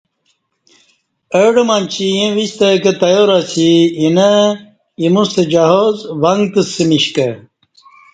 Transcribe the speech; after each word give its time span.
اڈہ 1.43 1.63
منچی 1.67 2.05
ییں 2.17 2.31
ویستہ 2.35 2.67
کہ 2.83 2.91
تیار 3.01 3.29
اسی 3.37 3.69
اینہ 3.99 4.29
ایموستہ 5.01 5.43
جہاز 5.51 5.95
ونگتسمش 6.21 7.05
کہ 7.15 7.27